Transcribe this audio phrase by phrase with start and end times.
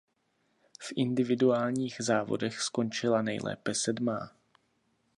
[0.79, 4.31] V individuálních závodech skončila nejlépe sedmá.